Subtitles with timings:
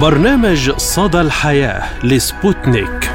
[0.00, 3.10] برنامج صدى الحياة لسبوتنيك.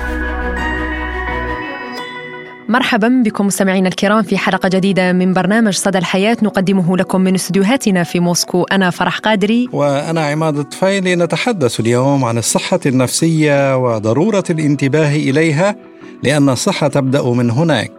[2.69, 8.03] مرحبا بكم مستمعينا الكرام في حلقة جديدة من برنامج صدى الحياة نقدمه لكم من استديوهاتنا
[8.03, 8.63] في موسكو.
[8.63, 9.69] أنا فرح قادري.
[9.73, 15.75] وأنا عماد الطفيلي نتحدث اليوم عن الصحة النفسية وضرورة الانتباه إليها
[16.23, 17.91] لأن الصحة تبدأ من هناك.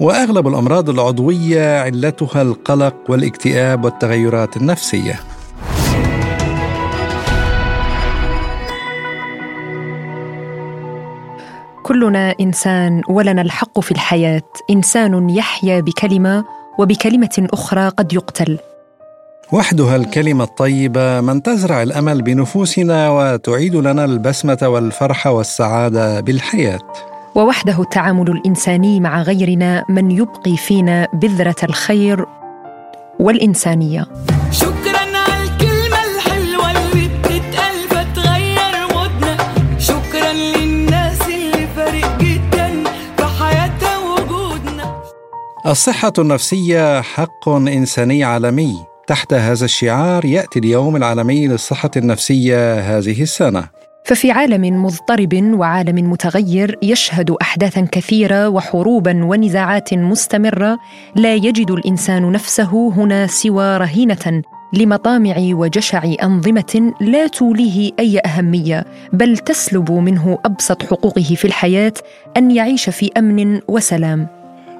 [0.00, 5.20] وأغلب الأمراض العضوية علتها القلق والاكتئاب والتغيرات النفسية.
[11.84, 14.42] كلنا إنسان ولنا الحق في الحياة.
[14.70, 16.44] إنسان يحيا بكلمة
[16.78, 18.58] وبكلمة أخرى قد يقتل.
[19.52, 26.80] وحدها الكلمة الطيبة من تزرع الأمل بنفوسنا وتعيد لنا البسمة والفرح والسعادة بالحياة.
[27.34, 32.26] ووحده التعامل الإنساني مع غيرنا من يبقي فينا بذرة الخير
[33.20, 34.06] والإنسانية.
[45.66, 48.74] الصحة النفسية حق إنساني عالمي.
[49.06, 53.68] تحت هذا الشعار يأتي اليوم العالمي للصحة النفسية هذه السنة.
[54.04, 60.78] ففي عالم مضطرب وعالم متغير يشهد احداثا كثيرة وحروبا ونزاعات مستمرة
[61.16, 69.38] لا يجد الإنسان نفسه هنا سوى رهينة لمطامع وجشع أنظمة لا توليه أي أهمية بل
[69.38, 71.94] تسلب منه أبسط حقوقه في الحياة
[72.36, 74.33] أن يعيش في أمن وسلام.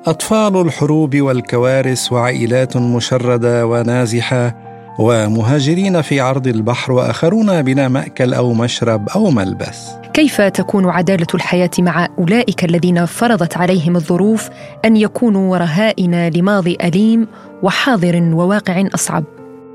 [0.07, 4.55] أطفال الحروب والكوارث وعائلات مشردة ونازحة
[4.99, 9.89] ومهاجرين في عرض البحر وآخرون بلا مأكل أو مشرب أو ملبس.
[10.13, 14.49] كيف تكون عدالة الحياة مع أولئك الذين فرضت عليهم الظروف
[14.85, 17.27] أن يكونوا رهائن لماضي أليم
[17.63, 19.25] وحاضر وواقع أصعب؟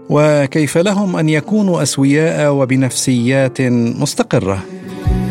[0.10, 3.62] وكيف لهم أن يكونوا أسوياء وبنفسيات
[4.02, 4.60] مستقرة؟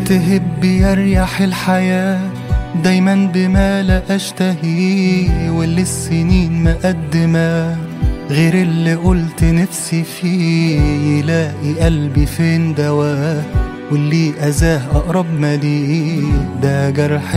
[0.06, 2.37] تهب يريح الحياة
[2.74, 7.76] دايما بما لا أشتهيه واللي السنين مقدمة
[8.30, 10.80] غير اللي قلت نفسي فيه
[11.18, 13.42] يلاقي قلبي فين دواه
[13.92, 15.54] واللي أذاه أقرب ما
[16.62, 17.34] ده جرح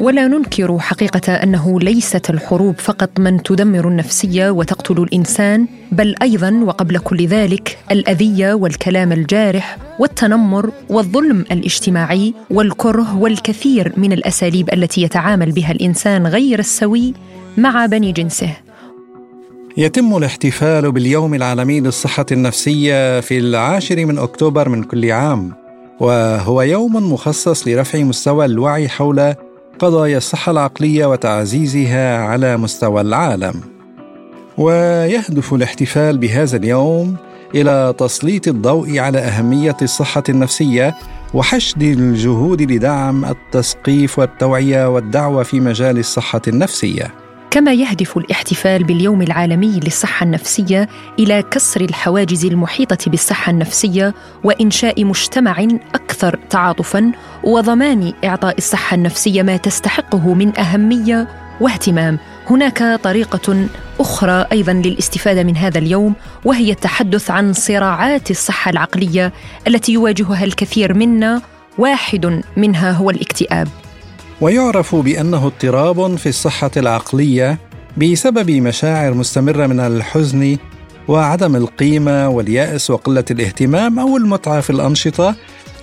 [0.00, 6.98] ولا ننكر حقيقة أنه ليست الحروب فقط من تدمر النفسية وتقتل الإنسان بل أيضا وقبل
[6.98, 15.72] كل ذلك الأذية والكلام الجارح والتنمر والظلم الاجتماعي والكره والكثير من الأساليب التي يتعامل بها
[15.72, 17.14] الإنسان غير السوي
[17.56, 18.67] مع بني جنسه.
[19.76, 25.52] يتم الاحتفال باليوم العالمي للصحة النفسية في العاشر من أكتوبر من كل عام
[26.00, 29.34] وهو يوم مخصص لرفع مستوى الوعي حول
[29.78, 33.60] قضايا الصحة العقلية وتعزيزها على مستوى العالم.
[34.58, 37.16] ويهدف الاحتفال بهذا اليوم
[37.54, 40.94] إلى تسليط الضوء على أهمية الصحة النفسية
[41.34, 47.14] وحشد الجهود لدعم التثقيف والتوعية والدعوة في مجال الصحة النفسية.
[47.50, 50.88] كما يهدف الاحتفال باليوم العالمي للصحة النفسية
[51.18, 54.14] إلى كسر الحواجز المحيطة بالصحة النفسية
[54.44, 57.12] وإنشاء مجتمع أكثر تعاطفا
[57.44, 61.28] وضمان إعطاء الصحة النفسية ما تستحقه من أهمية
[61.60, 62.18] واهتمام.
[62.50, 63.68] هناك طريقة
[64.00, 69.32] أخرى أيضا للاستفادة من هذا اليوم وهي التحدث عن صراعات الصحة العقلية
[69.66, 71.42] التي يواجهها الكثير منا
[71.78, 73.68] واحد منها هو الاكتئاب.
[74.40, 77.58] ويعرف بأنه اضطراب في الصحة العقلية
[77.96, 80.56] بسبب مشاعر مستمرة من الحزن
[81.08, 85.34] وعدم القيمة واليأس وقلة الاهتمام أو المتعة في الأنشطة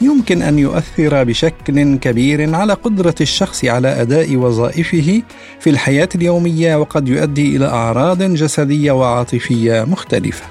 [0.02, 5.22] يمكن أن يؤثر بشكل كبير على قدرة الشخص على أداء وظائفه
[5.60, 10.44] في الحياة اليومية وقد يؤدي إلى أعراض جسدية وعاطفية مختلفة.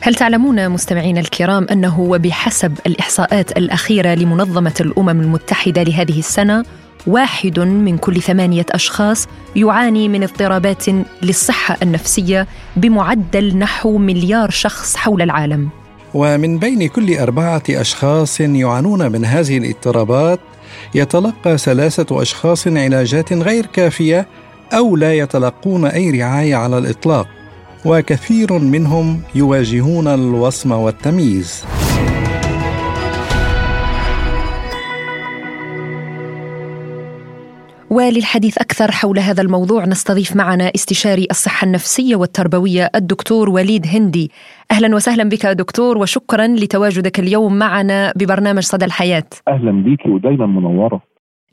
[0.00, 6.64] هل تعلمون مستمعينا الكرام أنه وبحسب الإحصاءات الأخيرة لمنظمة الأمم المتحدة لهذه السنة
[7.06, 10.84] واحد من كل ثمانية أشخاص يعاني من اضطرابات
[11.22, 12.46] للصحة النفسية
[12.76, 15.68] بمعدل نحو مليار شخص حول العالم.
[16.14, 20.40] ومن بين كل أربعة أشخاص يعانون من هذه الاضطرابات
[20.94, 24.26] يتلقى ثلاثة أشخاص علاجات غير كافية
[24.72, 27.28] أو لا يتلقون أي رعاية على الإطلاق
[27.84, 31.64] وكثير منهم يواجهون الوصم والتمييز.
[37.94, 44.30] وللحديث أكثر حول هذا الموضوع نستضيف معنا استشاري الصحة النفسية والتربوية الدكتور وليد هندي.
[44.70, 49.24] أهلا وسهلا بك دكتور وشكرا لتواجدك اليوم معنا ببرنامج صدى الحياة.
[49.48, 51.00] أهلا بيكي ودايما منورة.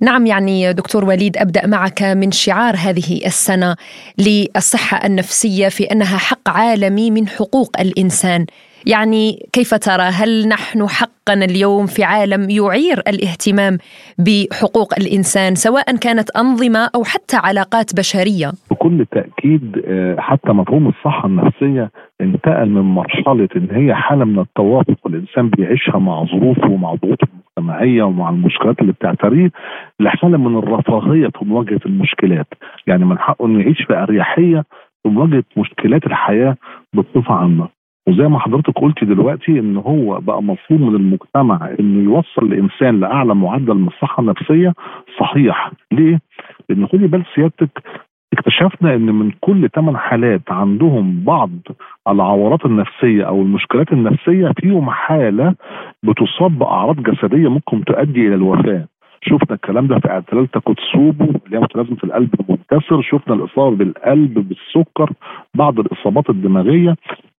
[0.02, 3.76] نعم يعني دكتور وليد أبدأ معك من شعار هذه السنة
[4.18, 8.46] للصحة النفسية في أنها حق عالمي من حقوق الإنسان.
[8.86, 13.78] يعني كيف ترى هل نحن حقا اليوم في عالم يعير الاهتمام
[14.20, 21.28] بحقوق الإنسان سواء كانت أنظمة أو حتى علاقات بشرية بكل تأكيد آه، حتى مفهوم الصحة
[21.28, 21.92] النفسية
[22.22, 27.28] انتقل من مرحلة إن هي حالة من التوافق الإنسان بيعيشها مع ظروفه ومع ضغوطه
[27.58, 29.52] المجتمعية ومع المشكلات اللي بتعتريه
[30.00, 32.48] لحالة من الرفاهية في مواجهه المشكلات،
[32.88, 34.66] يعني من حقه إنه يعيش في أريحية
[35.04, 36.58] في مواجهه مشكلات الحياة
[36.94, 37.81] بصفة عامة.
[38.08, 43.36] وزي ما حضرتك قلتي دلوقتي إن هو بقى مفهوم من المجتمع إنه يوصل الانسان لأعلى
[43.36, 44.74] معدل من الصحة النفسية
[45.20, 46.20] صحيح، ليه؟
[46.70, 47.84] لأن خدي بال سيادتك
[48.34, 51.50] اكتشفنا إن من كل ثمان حالات عندهم بعض
[52.08, 55.56] العورات النفسية أو المشكلات النفسية فيهم حالة
[56.04, 58.88] بتصاب بأعراض جسدية ممكن تؤدي إلى الوفاة.
[59.24, 63.02] شفنا الكلام ده في اعتلال تاكوتسوبو اللي هي متلازمه القلب المنكسر.
[63.02, 65.12] شفنا الإصابة بالقلب بالسكر
[65.56, 66.96] بعض الإصابات الدماغية.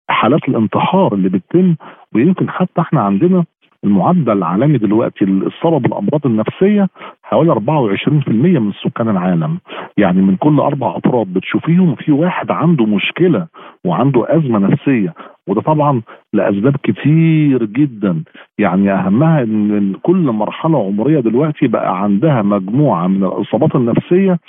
[0.09, 1.75] حالات الانتحار اللي بتتم
[2.15, 3.45] ويمكن حتى إحنا عندنا
[3.83, 6.87] المعدل العالمي دلوقتي للاصابه بالامراض النفسية
[7.23, 8.27] حوالي 24%
[8.59, 9.59] من سكان العالم.
[9.97, 13.47] يعني من كل أربع افراد بتشوفيهم في واحد عنده مشكلة
[13.85, 15.13] وعنده أزمة نفسية
[15.47, 16.01] وده طبعا
[16.33, 18.23] لأسباب كتير جدا.
[18.57, 24.39] يعني أهمها إن كل مرحلة عمرية دلوقتي بقى عندها مجموعة من الإصابات النفسية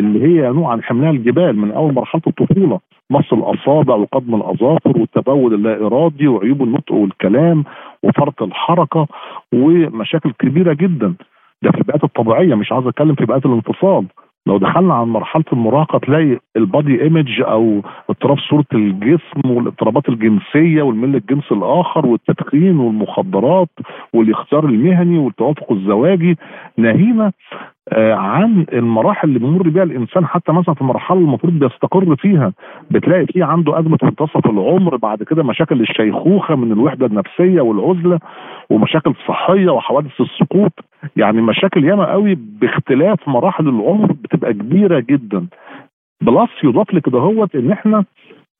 [0.00, 2.80] اللي هي ينوع عن حملها الجبال من أول مرحلة الطفولة.
[3.10, 7.64] مص الأصابع وقضم الأظافر والتبول اللا ارادي وعيوب النطق والكلام
[8.02, 9.06] وفرط الحركة
[9.54, 11.14] ومشاكل كبيرة جدا.
[11.62, 14.06] ده في البيئات الطبيعية مش عاوز أتكلم في بيئات الانفصال.
[14.46, 21.10] لو دخلنا عن مرحلة المراهقة تلاقي البادي ايمج أو اضطراب صورة الجسم والاضطرابات الجنسية والميل
[21.12, 23.68] للجنس الآخر والتدخين والمخدرات
[24.14, 26.36] والاختيار المهني والتوافق الزواجي.
[26.78, 27.32] ناهينا
[27.92, 32.52] عن المراحل اللي بيمر بيها الإنسان حتى مثلا في المرحلة المفروض بيستقر فيها
[32.90, 38.18] بتلاقي فيه عنده أزمة منتصف العمر بعد كده مشاكل الشيخوخة من الوحدة النفسية والعزلة
[38.70, 40.72] ومشاكل صحية وحوادث السقوط.
[41.16, 45.46] يعني مشاكل ياما قوي باختلاف مراحل العمر بتبقى كبيرة جدا.
[46.22, 48.04] plus يضاف لكده هوت إن إحنا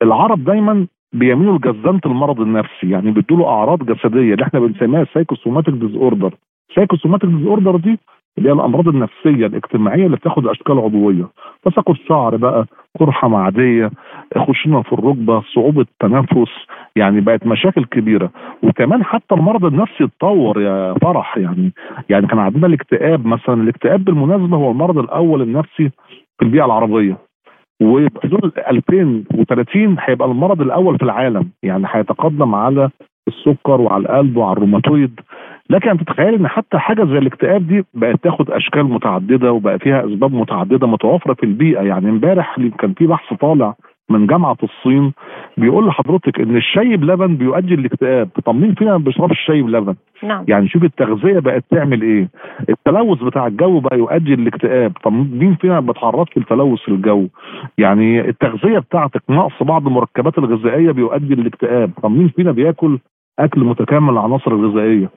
[0.02, 2.90] العرب دايما بيميلوا لجسدنة المرض النفسي.
[2.90, 6.34] يعني بيدوا أعراض جسدية اللي إحنا بنسميها psychosomatic disorder
[6.74, 7.98] psychosomatic disorder دي
[8.38, 11.28] اللي هي الأمراض النفسية الاجتماعية اللي بتاخد أشكال عضوية.
[11.64, 12.66] تساقط شعر بقى
[13.00, 13.90] قرحة معدية
[14.38, 16.50] خشونة في الركبة صعوبة تنفس
[16.96, 18.30] يعني بقت مشاكل كبيرة.
[18.62, 21.72] وكمان حتى المرض النفسي اتطور يا فرح يعني
[22.08, 23.62] يعني كان عندنا الاكتئاب مثلا.
[23.62, 25.90] الاكتئاب بالمناسبة هو المرض الأول النفسي
[26.38, 27.16] في البيئة العربية.
[27.82, 31.48] وبحدود 2030 هيبقى المرض الأول في العالم.
[31.62, 32.90] يعني هيتقدم على
[33.28, 35.20] السكر وعلى القلب وعلى الروماتويد.
[35.70, 40.34] لكن تتخيل إن حتى حاجة زي الاكتئاب دي بقت تاخد أشكال متعددة وبقى فيها أسباب
[40.34, 41.80] متعددة متوافره في البيئة.
[41.82, 43.74] يعني امبارح كان في بحث طالع
[44.10, 45.12] من جامعة الصين
[45.56, 48.28] بيقول لحضرتك إن الشاي بلبن بيؤدي الاكتئاب.
[48.44, 50.44] طب مين فينا ما بيشربش الشاي بلبن نعم.
[50.48, 52.28] يعني شوف التغذية بقت تعمل إيه.
[52.68, 57.28] التلوث بتاع الجو بقى يؤدي للاكتئاب طب مين فينا ما بيتعرضش لتلوث الجو؟
[57.78, 62.98] يعني التغذية بتاعتك نقص بعض المركبات الغذائية بيؤدي للاكتئاب طب مين فينا بياكل
[63.38, 65.10] أكل متكامل العناصر الغذائيه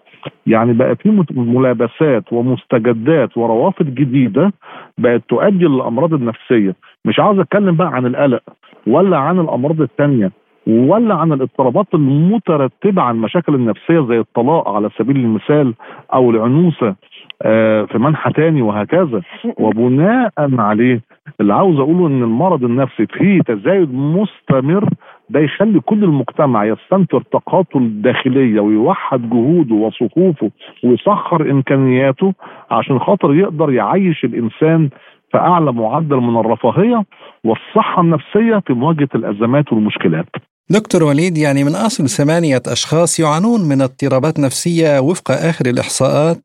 [0.48, 4.54] يعني بقى في ملابسات ومستجدات وروافد جديدة
[4.98, 6.76] بقت تؤدي للأمراض النفسية.
[7.06, 8.42] مش عاوز أتكلم بقى عن القلق
[8.88, 10.32] ولا عن الأمراض الثانية
[10.68, 15.74] ولا عن الاضطرابات المترتبة على المشاكل النفسية زي الطلاق على سبيل المثال
[16.14, 16.96] أو العنوسة
[17.42, 19.22] آه، في منحى تاني وهكذا.
[19.58, 21.02] وبناء عليه
[21.42, 24.90] اللي عاوز أقوله إن المرض النفسي فيه تزايد مستمر
[25.30, 30.52] ده يخلي كل المجتمع يستنفر طاقاته الداخليه ويوحد جهوده وصفوفه
[30.84, 32.34] ويسخر إمكانياته
[32.72, 34.90] عشان خاطر يقدر يعيش الإنسان
[35.32, 37.04] في أعلى معدل من الرفاهية
[37.44, 40.26] والصحة النفسية في مواجهة الأزمات والمشكلات.
[40.70, 46.38] دكتور وليد يعني من أصل ثمانية أشخاص يعانون من اضطرابات نفسية وفق آخر الإحصاءات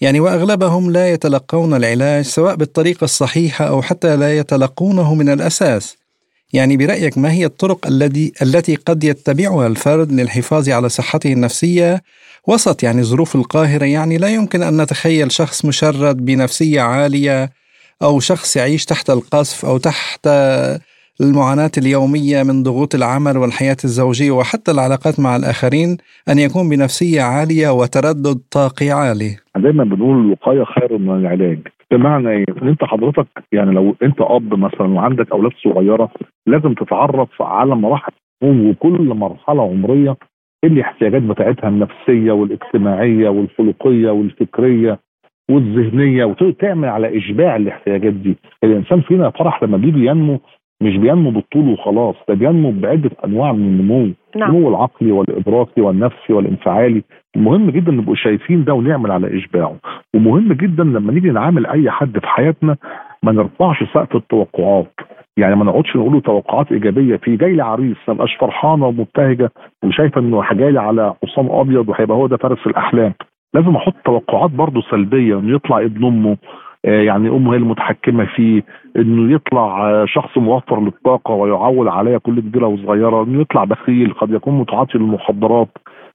[0.00, 6.03] يعني وأغلبهم لا يتلقون العلاج سواء بالطريقة الصحيحة أو حتى لا يتلقونه من الأساس
[6.52, 12.00] يعني برأيك ما هي الطرق الذي التي قد يتبعها الفرد للحفاظ على صحته النفسية
[12.48, 17.50] وسط يعني ظروف القاهرة؟ يعني لا يمكن أن نتخيل شخص مشرد بنفسية عالية
[18.02, 20.28] أو شخص يعيش تحت القصف أو تحت
[21.20, 25.96] المعاناة اليومية من ضغوط العمل والحياة الزوجية وحتى العلاقات مع الآخرين
[26.28, 29.36] أن يكون بنفسية عالية وتردد طاقي عالي.
[29.56, 31.58] دايما بنقول الوقاية خير من العلاج.
[31.96, 36.08] بمعنى إيه؟ ان أنت حضرتك يعني لو أنت أب مثلا وعندك أولاد صغيرة
[36.46, 38.12] لازم تتعرف على مراحل
[38.44, 40.16] وكل مرحلة عمرية
[40.64, 44.98] إيه الاحتياجات بتاعتها النفسية والاجتماعية والخلقية والفكرية
[45.50, 48.36] والذهنية وتعمل على إشباع الاحتياجات دي.
[48.64, 50.40] الإنسان فينا فرح لما بيجي ينمو
[50.82, 54.50] مش بينمو بالطول وخلاص ده بينمو بعدة أنواع من النمو نعم.
[54.50, 57.02] النمو العقلي والإدراكي والنفسي والانفعالي.
[57.36, 59.76] مهم جدا نبقوا شايفين ده ونعمل على إشباعه.
[60.14, 62.76] ومهم جدا لما نيجي نعامل أي حد في حياتنا
[63.22, 64.92] ما نرفعش سقف التوقعات.
[65.36, 69.50] يعني ما نقعدش نقول له توقعات إيجابية فيه جاي لي عريس ما ابقاش فرحانه ومبتهجة
[69.84, 73.14] وشايفه إنه جاي لي على حصان أبيض وهيبقى هو ده فارس الاحلام
[73.54, 76.36] لازم أحط توقعات برضه سلبية إنه يطلع ابن أمه
[76.84, 78.62] آه، يعني أمه هي المتحكمة فيه
[78.96, 84.30] إنه يطلع آه، شخص موفر للطاقة ويعول عليها كل كبيرة وصغيرة إنه يطلع بخيل قد
[84.30, 85.68] يكون متعاطي للمخدرات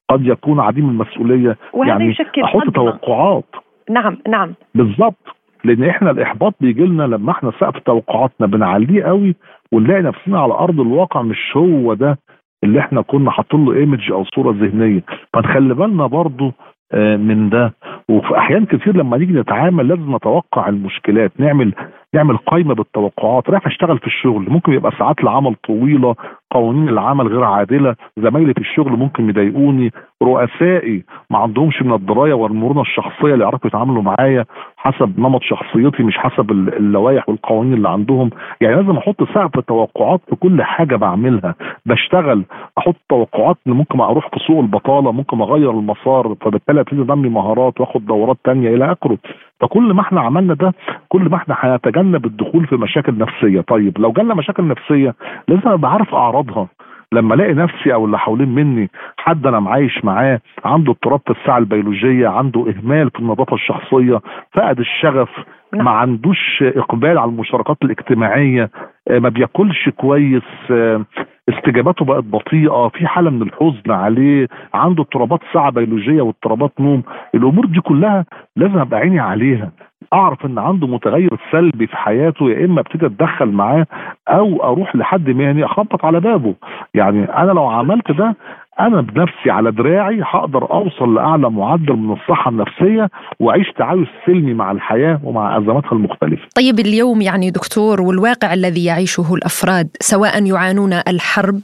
[0.09, 1.57] قد يكون عديم المسؤولية.
[1.73, 2.75] وهذا يعني يشكل أحط.
[2.75, 3.45] توقعات.
[3.89, 4.53] نعم نعم.
[4.75, 9.35] بالظبط لأن إحنا الإحباط بيجي لنا لما إحنا سقف توقعاتنا بنعليه قوي
[9.71, 12.17] ونلاقي نفسنا على أرض الواقع مش هو ده
[12.63, 15.03] اللي إحنا كنا حاطين له ايمج أو صورة ذهنية.
[15.33, 16.51] فنخلي بالنا برضو
[16.93, 17.73] آه، من ده.
[18.09, 21.73] وفي أحيان كتير لما نيجي نتعامل لازم نتوقع المشكلات نعمل
[22.15, 26.15] نعمل قائمه بالتوقعات رايح اشتغل في الشغل ممكن يبقى ساعات العمل طويلة
[26.51, 29.91] قوانين العمل غير عادلة زمايلي في الشغل ممكن يضايقوني
[30.23, 34.45] رؤسائي ما عندهمش من الدراية والمرونة الشخصية اللي يعرفوا يتعاملوا معايا
[34.77, 38.29] حسب نمط شخصيتي مش حسب ال- اللوائح والقوانين اللي عندهم.
[38.61, 41.55] يعني لازم أحط سقف توقعات في كل حاجة بعملها.
[41.85, 42.43] بشتغل
[42.77, 47.81] أحط توقعات إن ممكن أروح في سوق البطالة ممكن أغير المسار فبالتالي أبتدي أنمي مهارات
[47.81, 49.17] وآخد دورات تانية إلى آخره.
[49.59, 50.73] فكل ما إحنا عملنا ده
[51.09, 53.61] كل ما إحنا هنتجنب الدخول في مشاكل نفسية.
[53.61, 55.15] طيب لو جالنا مشاكل نفسية
[55.47, 56.67] لازم أبقى عارف أعراضها.
[57.13, 61.57] لما الاقي نفسي أو اللي حوالين مني حد أنا معايش معاه عنده اضطراب في الساعة
[61.57, 64.21] البيولوجية عنده اهمال في النظافة الشخصية
[64.53, 65.29] فقد الشغف
[65.73, 65.85] نعم.
[65.85, 68.69] ما عندوش اقبال على المشاركات الاجتماعية
[69.07, 71.05] آه، ما بياكلش كويس آه،
[71.49, 77.03] استجاباته بقت بطيئة في حالة من الحزن عليه عنده اضطرابات ساعة بيولوجية واضطرابات نوم
[77.35, 78.25] الأمور دي كلها
[78.55, 79.71] لازم أبقى عيني عليها
[80.13, 83.85] أعرف إن عنده متغير سلبي في حياته يا إما ابتدي اتدخل معاه
[84.29, 86.55] أو أروح لحد مهني أخبط على بابه.
[86.93, 88.35] يعني أنا لو عملت ده
[88.79, 93.09] أنا بنفسي على دراعي هقدر أوصل لأعلى معدل من الصحة النفسية
[93.39, 96.43] وأعيش تعايش سلمي مع الحياة ومع أزماتها المختلفة.
[96.55, 101.61] طيب اليوم يعني دكتور والواقع الذي يعيشه الأفراد سواء يعانون الحرب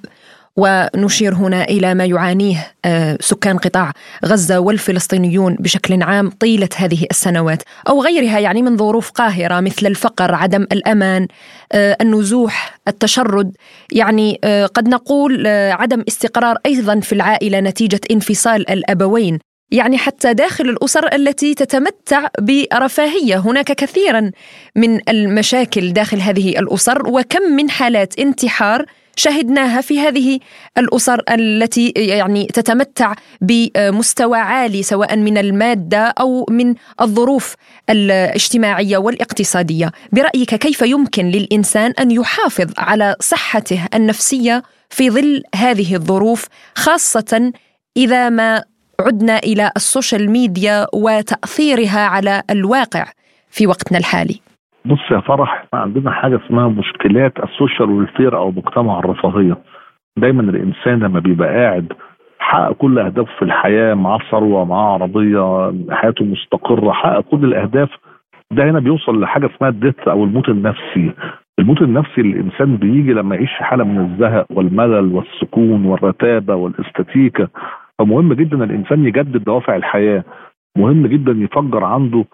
[0.57, 3.91] ونشير هنا إلى ما يعانيه آه، سكان قطاع
[4.25, 10.35] غزة والفلسطينيون بشكل عام طيلة هذه السنوات أو غيرها يعني من ظروف قاهرة مثل الفقر،
[10.35, 11.27] عدم الأمان،
[11.73, 13.57] النزوح، التشرد،
[13.91, 19.39] يعني آه، قد نقول آه، عدم استقرار أيضا في العائلة نتيجة انفصال الأبوين،
[19.71, 24.31] يعني حتى داخل الأسر التي تتمتع برفاهيه هناك كثيرا
[24.75, 30.39] من المشاكل داخل هذه الأسر وكم من حالات انتحار شهدناها في هذه
[30.77, 37.55] الأسر التي يعني تتمتع بمستوى عالي سواء من المادة أو من الظروف
[37.89, 39.91] الاجتماعية والاقتصادية.
[40.11, 47.51] برأيك كيف يمكن للإنسان أن يحافظ على صحته النفسية في ظل هذه الظروف خاصة
[47.97, 48.63] إذا ما
[48.99, 53.11] عدنا إلى ال social media وتأثيرها على الواقع
[53.51, 54.44] في وقتنا الحالي؟
[54.85, 59.57] بص يا فرح عندنا حاجة اسمها مشكلات ال social welfare أو مجتمع الرفاهية.
[60.17, 61.93] دايما الإنسان لما بيبقى قاعد
[62.39, 67.89] حقق كل أهدافه في الحياة معاه ثروة معاه عربية حياته مستقرة حقق كل الأهداف
[68.51, 71.11] ده هنا بيوصل لحاجة اسمها الدث أو الموت النفسي.
[71.59, 77.47] الموت النفسي الإنسان بيجي لما يعيش حالة من الزهق والملل والسكون والرتابة والاستاتيكا.
[77.99, 80.23] فمهم جدا الإنسان يجدد دوافع الحياة.
[80.77, 82.25] مهم جدا يفجر عنده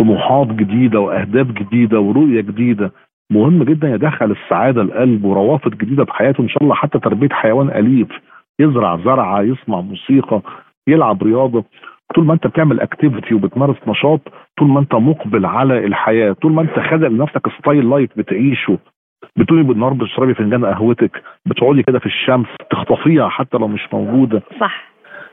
[0.00, 2.92] طموحات جديدة وأهداف جديدة ورؤية جديدة.
[3.32, 7.70] مهم جدا يدخل السعادة القلب وروافد جديدة في حياته إن شاء الله حتى تربية حيوان
[7.70, 8.08] أليف.
[8.60, 10.40] يزرع زرعة يسمع موسيقى
[10.88, 11.64] يلعب رياضة.
[12.14, 14.20] طول ما أنت بتعمل activity وبتمارس نشاط
[14.58, 18.78] طول ما أنت مقبل على الحياة طول ما أنت خالق لنفسك style life بتعيشه.
[19.36, 24.42] بتقومي بالنهار بتشربي فنجان قهوتك بتقعدي كده في الشمس تخطفيها حتى لو مش موجودة.
[24.60, 24.89] صح.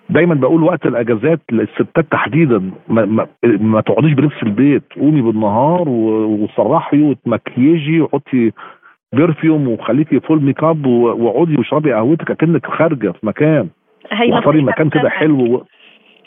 [0.09, 2.71] دايما بقول وقت الأجازات للستات تحديدا.
[2.87, 4.83] ما, ما, ما تقعديش بلبس البيت.
[4.99, 8.51] قومي بالنهار وسرحي وتمكيجي وحطي
[9.13, 13.67] perfume وخليكي full makeup واقعدي واشربي قهوتك أكنك خارجة في مكان.
[14.31, 15.63] واختاري مكان كده حلو و-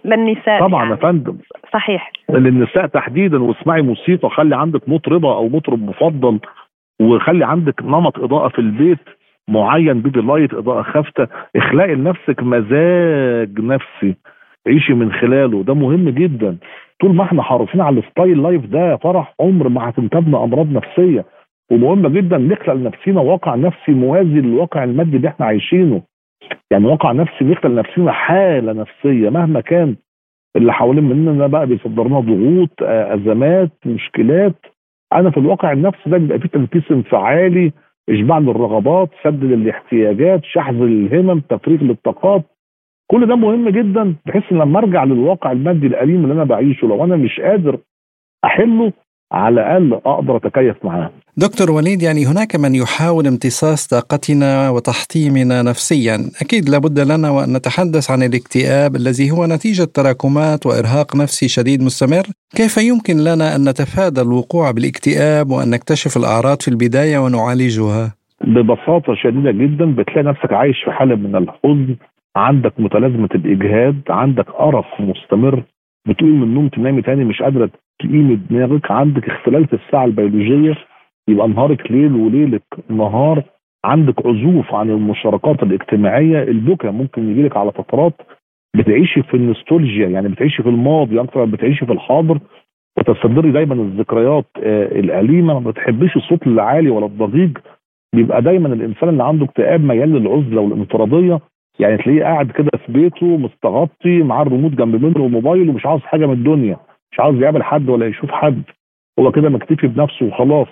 [0.04, 1.00] للنساء طبعا يا يعني.
[1.00, 1.36] فندم.
[1.72, 2.12] صحيح.
[2.30, 6.38] للنساء تحديدا واسمعي موسيقى خلي عندك مطربه أو مطرب مفضل
[7.00, 8.98] وخلي عندك نمط إضاءة في البيت.
[9.50, 11.26] معين baby light إضاءة خافتة.
[11.56, 14.14] اخلقي لنفسك مزاج نفسي.
[14.66, 15.62] عيشي من خلاله.
[15.62, 16.56] ده مهم جدا.
[17.00, 20.72] طول ما إحنا حريصين على ال style life ده يا فرح عمر ما هتنتابنا أمراض
[20.72, 21.24] نفسية.
[21.72, 26.02] ومهم جدا نخلق لنفسنا واقع نفسي موازي للواقع المادي اللي إحنا عايشينه.
[26.70, 29.30] يعني واقع نفسي نخلق لنفسنا حالة نفسية.
[29.30, 29.96] مهما كان
[30.56, 34.66] اللي حوالين مننا بقى بيصدر لنا ضغوط أزمات مشكلات.
[35.12, 37.72] أنا في الواقع النفسي ده بيبقى فيه تنفيس انفعالي.
[38.10, 42.42] اشباع للرغبات سد للاحتياجات شحذ الهمم تفريغ للطاقات.
[43.10, 47.16] كل ده مهم جدا بحيث لما أرجع للواقع المادي الأليم اللي أنا بعيشه لو أنا
[47.16, 47.78] مش قادر
[48.44, 48.92] أحله
[49.32, 51.10] على الأقل أقدر أتكيف معاه.
[51.36, 56.16] دكتور وليد يعني هناك من يحاول امتصاص طاقتنا وتحطيمنا نفسيا.
[56.42, 62.24] أكيد لابد لنا وأن نتحدث عن الاكتئاب الذي هو نتيجة تراكمات وإرهاق نفسي شديد مستمر.
[62.56, 69.50] كيف يمكن لنا أن نتفادى الوقوع بالاكتئاب وأن نكتشف الأعراض في البداية ونعالجها؟ ببساطة شديدة
[69.50, 71.96] جدا بتلاقي نفسك عايش في حالة من الحزن
[72.36, 75.62] عندك متلازمة الإجهاد عندك أرق مستمر
[76.08, 77.70] بتقوم من النوم تنامي تاني مش قادرة
[78.02, 80.74] تقيمي دماغك عندك اختلال في الساعة البيولوجية
[81.28, 83.42] يبقى نهارك ليل وليلك نهار.
[83.84, 88.12] عندك عزوف عن المشاركات الاجتماعية البكا ممكن يجيلك على فترات
[88.76, 92.38] بتعيشي في النوستولجيا يعني بتعيشي في الماضي أكتر ما بتعيشي في الحاضر.
[92.98, 97.56] وتصدري دايما الذكريات آه، الأليمة ما بتحبيش الصوت العالي ولا الضجيج.
[98.14, 101.40] بيبقى دايما الإنسان اللي عنده اكتئاب ميال للعزلة والانفرادية.
[101.78, 106.26] يعني تلاقيه قاعد كده في بيته مستغطي معاه الريموت جنب منه وموبايل ومش عاوز حاجة
[106.26, 106.76] من الدنيا.
[107.12, 108.62] مش عاوز يقابل حد ولا يشوف حد
[109.20, 110.68] هو كده مكتفي بنفسه وخلاص.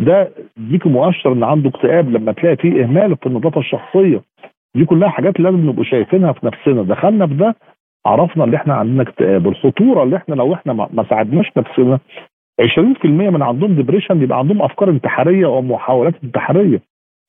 [0.00, 4.22] ده ديك مؤشر إن عنده اكتئاب لما تلاقي فيه إهمال في النظافة الشخصية.
[4.76, 6.82] دي كلها حاجات لازم نبقى شايفينها في نفسنا.
[6.82, 7.54] دخلنا في ده
[8.06, 9.48] عرفنا ان إحنا عندنا اكتئاب.
[9.48, 11.98] الخطورة اللي إحنا لو إحنا ما ساعدناش نفسنا
[12.60, 16.80] 20% من عندهم depression بيبقى عندهم أفكار انتحارية أو محاولات انتحارية.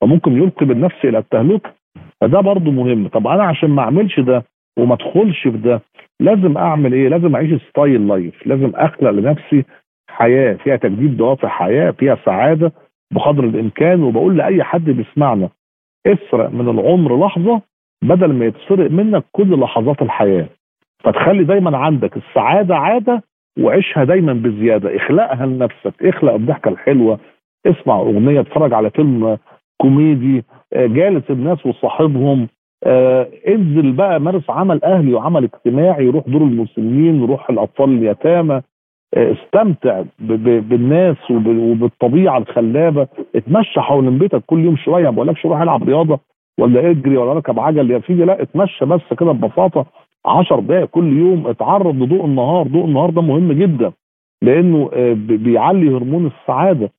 [0.02, 1.74] فممكن يلقي بالنفس إلى التهلكة.
[2.22, 3.08] فده برضو مهم.
[3.08, 4.44] طب أنا عشان ما أعملش ده
[4.78, 5.82] وما ادخلش في ده.
[6.20, 8.48] لازم اعمل إيه؟ لازم اعيش style life.
[8.48, 9.66] لازم اخلق لنفسي
[10.10, 12.72] حياة فيها تجديد دوافع حياة فيها سعادة
[13.14, 15.50] بقدر الامكان وبقول لأي حد بيسمعنا
[16.08, 17.62] اسرق من العمر لحظة
[18.04, 20.46] بدل ما يتسرق منك كل لحظات الحياة.
[21.04, 23.24] فتخلي دايما عندك السعادة عادة
[23.60, 24.96] وعيشها دايما بزيادة.
[24.96, 25.94] اخلقها لنفسك.
[26.06, 27.20] اخلق الضحكة الحلوة.
[27.66, 29.38] اسمع أغنية اتفرج على فيلم
[29.82, 30.44] كوميدي
[30.74, 32.48] آه، جالس الناس وصاحبهم.
[32.84, 38.62] آه انزل بقى مارس عمل أهلي وعمل اجتماعي روح دور المسنين روح الأطفال اليتامى
[39.14, 43.08] آه استمتع بالناس وب- وبالطبيعة الخلابة.
[43.36, 46.20] اتمشى حول بيتك كل يوم شوية ما بقولكش روح العب رياضة
[46.60, 49.86] ولا اجري ولا اركب عجل يا سيدي لا اتمشى بس كده ببساطة
[50.26, 51.48] 10 دقائق كل يوم.
[51.48, 53.92] اتعرض لضوء النهار ضوء النهار ده مهم جدا
[54.42, 56.92] لأنه آه، بيعلي هرمون السعادة.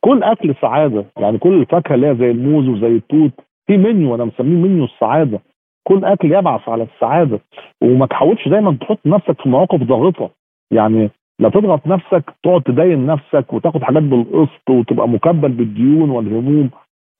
[0.00, 3.32] كل أكل سعادة يعني كل الفاكهه اللي هي زي الموز وزي التوت
[3.66, 5.40] في منيو أنا مسميه منيو السعادة.
[5.88, 7.40] كل أكل يبعث على السعادة.
[7.82, 10.30] وما تحاولش دايما تحط نفسك في مواقف ضاغطة.
[10.70, 16.70] يعني لا تضغط نفسك تقعد تدين نفسك وتاخد حاجات بالقسط وتبقى مكبل بالديون والهموم.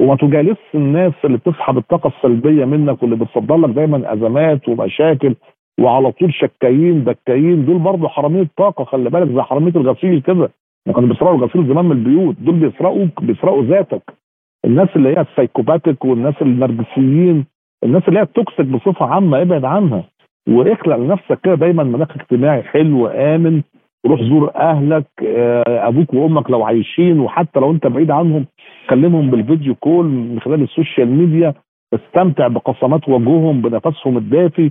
[0.01, 5.35] وما تجالس الناس اللي بتسحب الطاقه السلبية منك واللي بتصدر لك دايما أزمات ومشاكل
[5.81, 7.65] وعلى طول شكايين دكايين.
[7.65, 10.51] دول برضه حرامية طاقة خلي بالك زي حرامية الغسيل كده.
[10.87, 12.37] ما كانوا بيسرقوا الغسيل زمان من البيوت.
[12.41, 14.24] دول بيسرقوك بيسرقوا ذاتك.
[14.65, 17.45] الناس اللي هي ال psychopathic والناس النرجسيين
[17.85, 20.05] الناس اللي هي ال toxic بصفة عامة ابعد عنها.
[20.49, 23.63] واخلق لنفسك كده دايما مناخ اجتماعي حلو آمن
[24.07, 28.47] روح زور أهلك آه، أبوك وأمك لو عايشين وحتى لو أنت بعيد عنهم
[28.91, 31.55] كلمهم بال video call من خلال ال social media
[31.95, 34.71] استمتع بقسمات وجههم بنفسهم الدافي.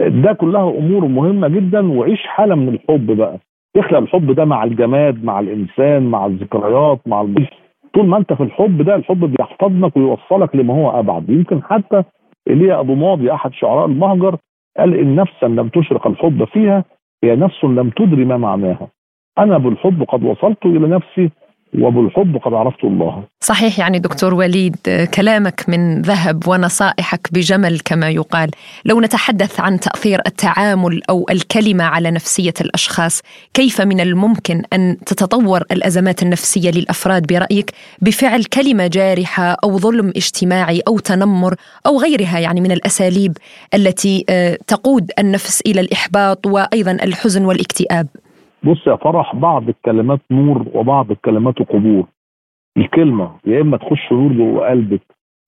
[0.00, 3.38] ده كلها أمور مهمة جدا وعيش حالة من الحب بقى.
[3.76, 7.48] يخلق الحب ده مع الجماد مع الإنسان مع الذكريات مع البيت
[7.94, 11.30] طول ما انت في الحب ده الحب بيحتضنك ويوصلك لما هو أبعد.
[11.30, 12.02] يمكن حتى
[12.50, 14.36] ايليا أبو ماضي أحد شعراء المهجر
[14.78, 16.84] قال إن نفسا لم تشرق الحب فيها
[17.24, 18.88] هي نفس لم تدري ما معناها.
[19.38, 21.30] أنا بالحب قد وصلت إلى نفسي
[21.80, 23.24] وبالحب قد عرفت الله.
[23.40, 24.76] صحيح يعني دكتور وليد
[25.14, 28.50] كلامك من ذهب ونصائحك بجمل كما يقال.
[28.84, 33.22] لو نتحدث عن تأثير التعامل أو الكلمة على نفسية الأشخاص
[33.54, 37.70] كيف من الممكن أن تتطور الأزمات النفسية للأفراد برأيك؟
[38.02, 41.54] بفعل كلمة جارحة أو ظلم اجتماعي أو تنمر
[41.86, 43.38] أو غيرها يعني من الأساليب
[43.74, 48.06] التي آه، تقود النفس إلى الإحباط وأيضا الحزن والاكتئاب.
[48.64, 52.06] بص يا فرح بعض الكلمات نور وبعض الكلمات قبور.
[52.76, 55.00] الكلمة يا إما تخش نور جوه قلبك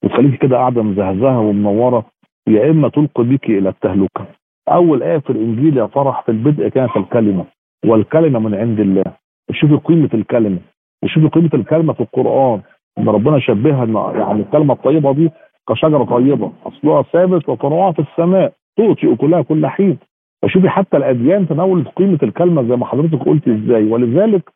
[0.04, 2.04] وتخليكي كده قاعدة مزهزهة ومنورة
[2.48, 4.26] يا إما تلقي بك إلى التهلكة.
[4.68, 7.44] أول آية في الإنجيل يا فرح في البدء كانت الكلمة
[7.86, 9.04] والكلمة من عند الله.
[9.52, 10.58] شوفي قيمة الكلمة
[11.02, 12.60] وشوفي قيمة الكلمة في القرآن.
[12.98, 15.30] إن ربنا شبهها يعني الكلمة الطيبة دي
[15.68, 19.98] كشجرة طيبة أصلها ثابت وفروعها في السماء تؤتي أكلها كل حين.
[20.42, 23.84] فشوفي حتى الأديان تناولت قيمة الكلمة زي ما حضرتك قلت إزاي.
[23.84, 24.50] ولذلك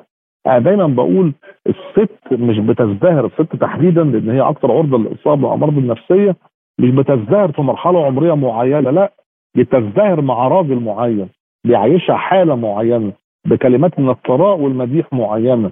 [0.47, 1.33] أنا دايما بقول
[1.67, 6.37] الست مش بتزدهر الست تحديدا لأن هي أكثر عرضة للإصابة بالامراض النفسية
[6.81, 9.13] مش بتزدهر في مرحلة عمرية معينة لا
[9.57, 11.29] بتزدهر مع راجل معين
[11.67, 13.13] بيعيشها حالة معينة
[13.47, 15.71] بكلمات من الثراء والمديح معينة.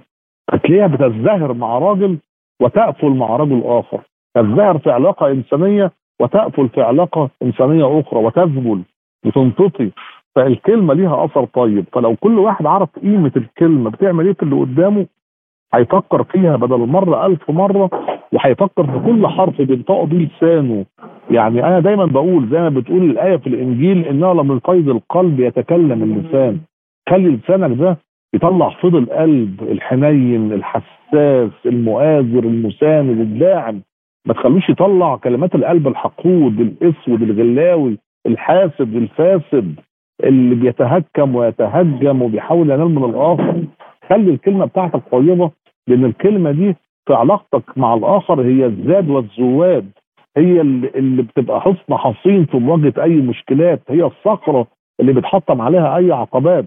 [0.53, 2.17] هتلاقيها بتزدهر مع راجل
[2.61, 4.01] وتقفل مع رجل آخر.
[4.35, 5.91] تزدهر في علاقة إنسانية
[6.21, 8.81] وتقفل في علاقة إنسانية أخرى وتذبل
[9.25, 9.91] وتنطفي
[10.35, 11.85] فالكلمة ليها أثر طيب.
[11.93, 15.05] فلو كل واحد عرف قيمة الكلمة بتعمل إيه في اللي قدامه
[15.73, 17.89] هيفكر فيها بدل المرة ألف مرة
[18.33, 20.85] وهيفكر في كل حرف بينطقه بيه لسانه.
[21.31, 26.03] يعني أنا دايما بقول زي ما بتقول الآية في الإنجيل انها لمن قيد القلب يتكلم
[26.03, 26.59] اللسان.
[27.09, 27.97] خلي لسانك ده
[28.33, 33.81] يطلع فضل القلب الحنين الحساس المؤازر المساند الداعم.
[34.25, 37.97] ما تخلوش يطلع كلمات القلب الحقود الإسود الغلاوي.
[38.29, 39.75] الحاسد الفاسد
[40.23, 43.63] اللي بيتهكم ويتهجم وبيحاول ينال من الآخر.
[44.09, 45.51] خلي الكلمة بتاعتك طيبه
[45.87, 46.75] لأن الكلمة دي
[47.07, 49.91] في علاقتك مع الآخر هي الزاد والزواد.
[50.37, 53.81] هي اللي, بتبقى حصن حصين في مواجهة أي مشكلات.
[53.89, 54.67] هي الصخرة
[54.99, 56.65] اللي بتحطم عليها أي عقبات.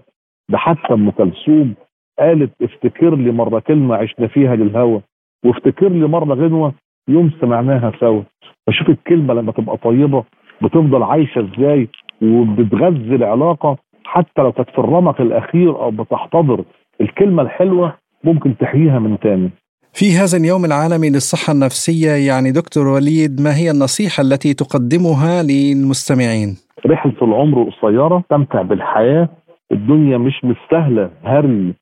[0.49, 1.73] ده حتى أم كلثوم
[2.19, 5.01] قالت افتكر لي مرة كلمة عشنا فيها للهوى
[5.45, 6.73] وافتكر لي مرة غنوة
[7.07, 8.21] يوم سمعناها سوا.
[8.67, 10.23] فشوف الكلمة لما تبقى طيبة
[10.61, 11.87] بتفضل عايشة إزاي
[12.21, 13.77] وبتغذي العلاقة.
[14.03, 16.63] حتى لو كانت في الرمق الأخير أو بتحتضر
[17.01, 19.49] الكلمة الحلوة ممكن تحييها من تاني.
[19.93, 26.57] في هذا اليوم العالمي للصحة النفسية يعني دكتور وليد ما هي النصيحة التي تقدمها للمستمعين؟
[26.85, 29.29] رحلة العمر قصيرة استمتع بالحياة.
[29.71, 31.73] الدنيا مش مستاهلة هري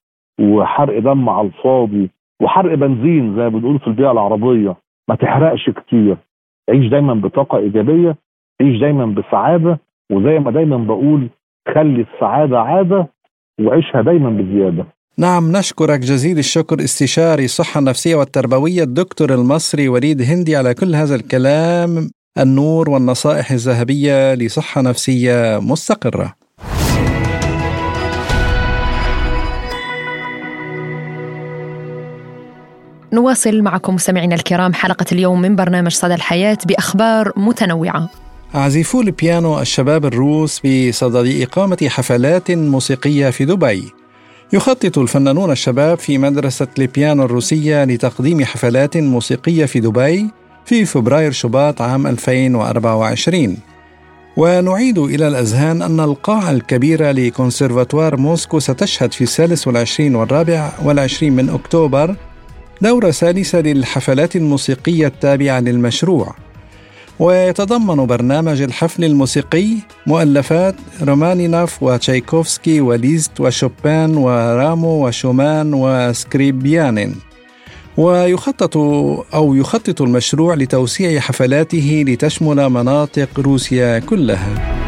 [0.41, 2.10] وحرق دم على الفاضي
[2.41, 4.75] وحرق بنزين زي ما بنقول في البيئة العربية.
[5.10, 6.17] ما تحرقش كتير.
[6.69, 8.15] عيش دايما بطاقة إيجابية.
[8.62, 9.80] عيش دايما بسعادة
[10.12, 11.30] وزي ما دايما بقول
[11.76, 13.08] خلي السعادة عادة
[13.62, 14.86] وعيشها دايما بزيادة.
[15.17, 21.15] نعم نشكرك جزيل الشكر استشاري الصحة النفسية والتربوية الدكتور المصري وليد هندي على كل هذا
[21.15, 22.10] الكلام.
[22.38, 26.34] النور والنصائح الذهبية لصحة نفسية مستقرة.
[33.13, 38.10] نواصل معكم مستمعينا الكرام حلقة اليوم من برنامج صدى الحياة بأخبار متنوعة.
[38.53, 43.91] عازفو البيانو الشباب الروس بصدد إقامة حفلات موسيقية في دبي.
[44.53, 50.29] يخطط الفنانون الشباب في مدرسة البيانو الروسية لتقديم حفلات موسيقية في دبي
[50.65, 53.57] في فبراير شباط عام 2024
[54.37, 61.49] ونعيد إلى الأذهان أن القاعة الكبيرة لكونسرفاتوار موسكو ستشهد في الثالث والعشرين والرابع والعشرين من
[61.49, 62.15] أكتوبر
[62.81, 66.35] دورة ثالثة للحفلات الموسيقية التابعة للمشروع.
[67.21, 69.67] ويتضمن برنامج الحفل الموسيقي
[70.07, 77.15] مؤلفات رومانينوف وتشايكوفسكي وليست وشوبان ورامو وشومان وسكريبيانين.
[77.97, 78.77] ويخطط
[79.34, 84.80] أو يخطط المشروع لتوسيع حفلاته لتشمل مناطق روسيا كلها.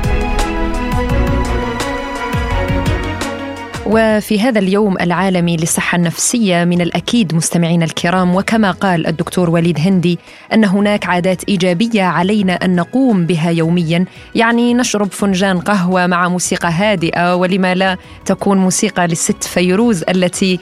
[3.85, 10.19] وفي هذا اليوم العالمي للصحة النفسية من الأكيد مستمعينا الكرام وكما قال الدكتور وليد هندي
[10.53, 14.05] أن هناك عادات إيجابية علينا أن نقوم بها يوميا.
[14.35, 20.59] يعني نشرب فنجان قهوة مع موسيقى هادئة ولما لا تكون موسيقى للست فيروز التي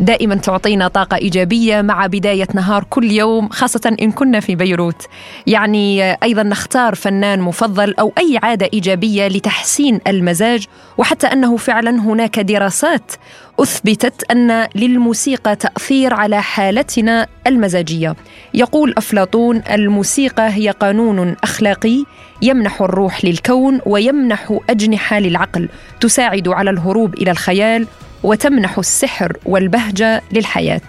[0.00, 5.06] دائما تعطينا طاقة إيجابية مع بداية نهار كل يوم خاصة إن كنا في بيروت.
[5.46, 10.66] يعني أيضا نختار فنان مفضل أو أي عادة إيجابية لتحسين المزاج
[10.98, 13.12] وحتى أنه فعلا هناك دراسات
[13.60, 18.14] أثبتت أن للموسيقى تأثير على حالتنا المزاجية.
[18.54, 22.04] يقول أفلاطون الموسيقى هي قانون أخلاقي
[22.42, 25.68] يمنح الروح للكون ويمنح أجنحة للعقل
[26.00, 27.86] تساعد على الهروب إلى الخيال
[28.24, 30.80] وتمنح السحر والبهجة للحياة.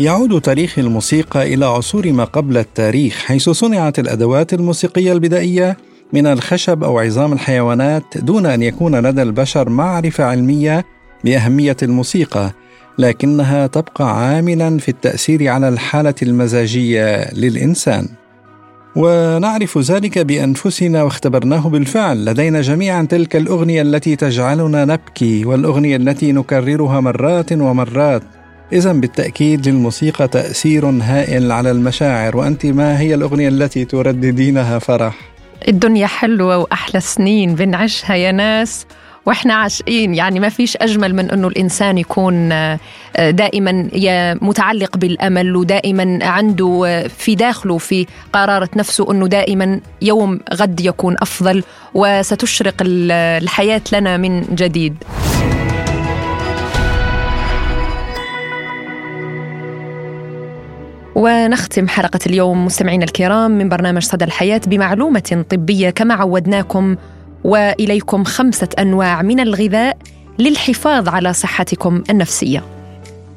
[0.00, 5.76] يعود تاريخ الموسيقى إلى عصور ما قبل التاريخ حيث صنعت الأدوات الموسيقية البدائية
[6.12, 10.84] من الخشب أو عظام الحيوانات دون أن يكون لدى البشر معرفة علمية
[11.24, 12.50] بأهمية الموسيقى
[12.98, 18.08] لكنها تبقى عاملا في التأثير على الحالة المزاجية للإنسان.
[18.96, 22.24] ونعرف ذلك بأنفسنا واختبرناه بالفعل.
[22.24, 28.22] لدينا جميعا تلك الأغنية التي تجعلنا نبكي والأغنية التي نكررها مرات ومرات.
[28.72, 35.14] اذا بالتأكيد للموسيقى تأثير هائل على المشاعر وأنت ما هي الأغنية التي ترددينها فرح؟
[35.68, 38.86] الدنيا حلوة وأحلى سنين بنعيشها يا ناس.
[39.26, 42.78] وإحنا عاشقين يعني ما فيش أجمل من إنه الإنسان يكون آه،
[43.30, 43.88] دائما
[44.42, 51.16] متعلق بالأمل ودائما عنده آه، في داخله في قرارة نفسه إنه دائما يوم غد يكون
[51.22, 51.62] أفضل
[51.94, 54.94] وستشرق الحياة لنا من جديد.
[61.14, 66.96] ونختم حلقة اليوم مستمعينا الكرام من برنامج صدى الحياة بمعلومة طبية كما عودناكم
[67.44, 69.98] وإليكم خمسة أنواع من الغذاء
[70.38, 72.64] للحفاظ على صحتكم النفسية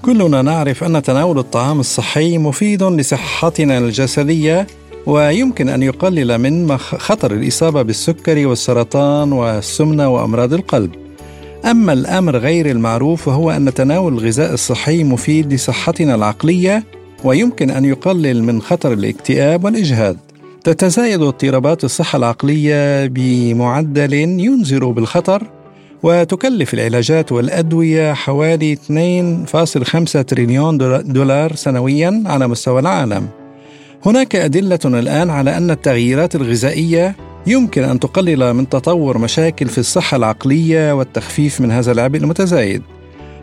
[0.02, 4.68] كلنا نعرف أن تناول الطعام الصحي مفيد لصحتنا الجسدية
[5.06, 10.92] ويمكن أن يقلل من خطر الإصابة بالسكري والسرطان والسمنة وأمراض القلب.
[11.66, 16.84] أما الأمر غير المعروف وهو أن تناول الغذاء الصحي مفيد لصحتنا العقلية
[17.24, 20.18] ويمكن أن يقلل من خطر الاكتئاب والإجهاد.
[20.64, 25.44] تتزايد اضطرابات الصحة العقلية بمعدل ينذر بالخطر
[26.04, 30.78] وتكلف العلاجات والأدوية حوالي 2.5 تريليون
[31.14, 33.28] دولار سنويا على مستوى العالم.
[34.06, 37.16] هناك أدلة الآن على أن التغييرات الغذائية
[37.48, 42.82] يمكن أن تقلل من تطور مشاكل في الصحة العقلية والتخفيف من هذا العبء المتزايد.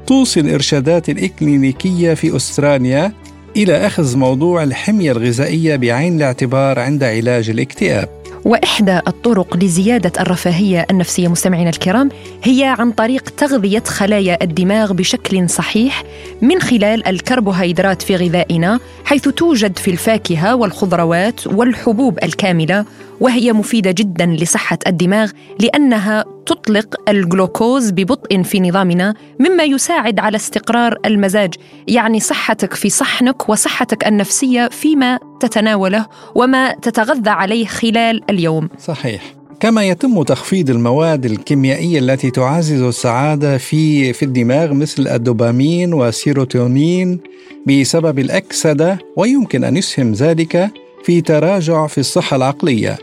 [0.07, 3.13] توصي الإرشادات الإكلينيكية في أستراليا
[3.57, 8.09] إلى أخذ موضوع الحمية الغذائية بعين الاعتبار عند علاج الاكتئاب.
[8.45, 12.09] وإحدى الطرق لزيادة الرفاهية النفسية مستمعينا الكرام
[12.43, 16.05] هي عن طريق تغذية خلايا الدماغ بشكل صحيح
[16.43, 22.85] من خلال الكربوهيدرات في غذائنا حيث توجد في الفاكهة والخضروات والحبوب الكاملة
[23.21, 25.31] وهي مفيدة جدا لصحة الدماغ
[25.61, 31.55] لأنها تطلق الجلوكوز ببطء في نظامنا مما يساعد على استقرار المزاج
[31.89, 38.69] يعني صحتك في صحنك وصحتك النفسية فيما تتناوله وما تتغذى عليه خلال اليوم.
[38.79, 39.35] صحيح.
[39.61, 47.21] كما يتم تخفيض المواد الكيميائية التي تعزز السعادة في في الدماغ مثل الدوبامين والسيروتونين
[47.67, 50.71] بسبب الأكسدة ويمكن أن يسهم ذلك
[51.05, 52.99] في تراجع في الصحة العقلية.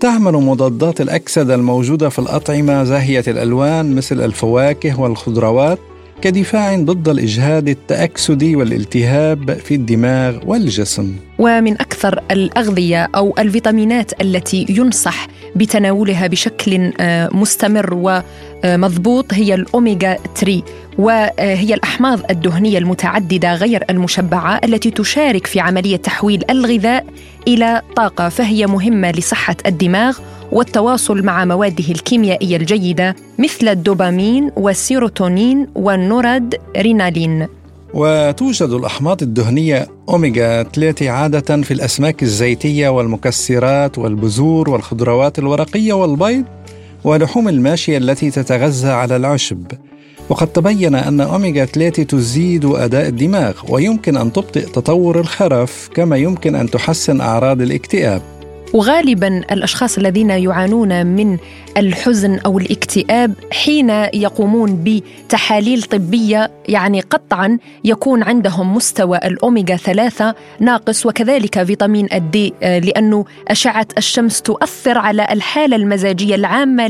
[0.00, 5.78] تعمل مضادات الأكسدة الموجودة في الأطعمة زاهية الألوان مثل الفواكه والخضروات.
[6.22, 11.16] كدفاع ضد الإجهاد التأكسدي والالتهاب في الدماغ والجسم.
[11.38, 18.20] ومن أكثر الأغذية أو الفيتامينات التي ينصح بتناولها بشكل آه، مستمر
[18.64, 20.62] ومضبوط هي الأوميغا 3
[20.98, 27.06] وهي الأحماض الدهنية المتعددة غير المشبعة التي تشارك في عملية تحويل الغذاء
[27.48, 30.18] إلى طاقة فهي مهمة لصحة الدماغ
[30.52, 37.46] والتواصل مع مواده الكيميائية الجيدة مثل الدوبامين والسيروتونين والنوراد رينالين.
[37.94, 46.44] وتوجد الأحماض الدهنية أوميغا 3 عادة في الأسماك الزيتية والمكسرات والبذور والخضروات الورقية والبيض
[47.04, 49.66] ولحوم الماشية التي تتغذى على العشب.
[50.28, 56.54] وقد تبين أن أوميغا 3 تزيد أداء الدماغ ويمكن أن تبطئ تطور الخرف كما يمكن
[56.54, 58.22] أن تحسن أعراض الاكتئاب.
[58.76, 61.38] وغالبا الأشخاص الذين يعانون من
[61.76, 71.06] الحزن أو الاكتئاب حين يقومون بتحاليل طبية يعني قطعا يكون عندهم مستوى الأوميغا 3 ناقص
[71.06, 76.86] وكذلك فيتامين ال D آه، لأنه أشعة الشمس تؤثر على الحالة المزاجية العامة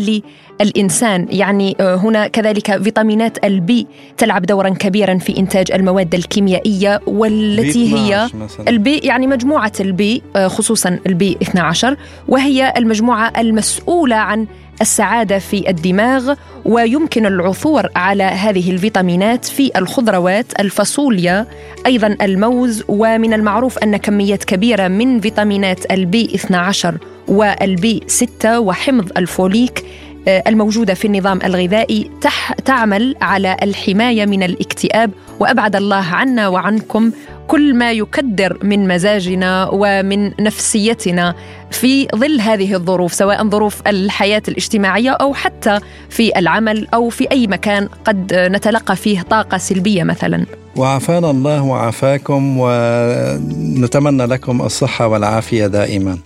[0.62, 3.86] للانسان يعني آه، هنا كذلك فيتامينات ال B
[4.18, 8.28] تلعب دورا كبيرا في إنتاج المواد الكيميائية والتي هي
[8.68, 11.96] ال B يعني مجموعة ال B آه، خصوصا ال B 12
[12.28, 14.46] وهي المجموعة المسؤولة عن
[14.80, 21.46] السعادة في الدماغ ويمكن العثور على هذه الفيتامينات في الخضروات الفاصوليا
[21.86, 28.60] أيضا الموز ومن المعروف أن كميات كبيرة من فيتامينات ال B 12 وال B 6
[28.60, 29.84] وحمض الفوليك
[30.28, 35.10] الموجودة في النظام الغذائي تح تعمل على الحماية من الاكتئاب
[35.40, 37.10] وأبعد الله عنا وعنكم
[37.48, 41.34] كل ما يكدر من مزاجنا ومن نفسيتنا
[41.70, 45.78] في ظل هذه الظروف سواء ظروف الحياة الاجتماعية أو حتى
[46.10, 50.46] في العمل أو في أي مكان قد نتلقى فيه طاقة سلبية مثلا.
[50.76, 56.18] وعافانا الله وعافاكم ونتمنى لكم الصحة والعافية دائما.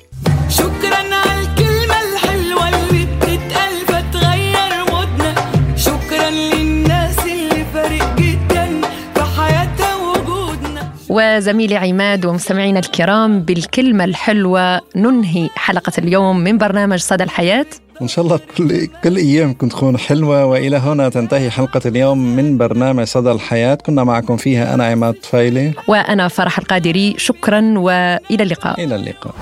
[11.20, 17.66] وزميلي عماد ومستمعينا الكرام بالكلمة الحلوة ننهي حلقة اليوم من برنامج صدى الحياة.
[18.02, 23.04] إن شاء الله كل كل أيامكم تكون حلوة وإلى هنا تنتهي حلقة اليوم من برنامج
[23.04, 23.74] صدى الحياة.
[23.74, 25.72] كنا معكم فيها أنا عماد طفيلي.
[25.88, 27.14] وأنا فرح القادري.
[27.18, 28.84] شكرا وإلى اللقاء.
[28.84, 29.34] إلى اللقاء.